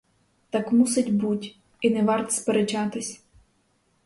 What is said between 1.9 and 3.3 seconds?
варт сперечатись!